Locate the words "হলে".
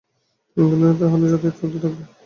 1.05-1.25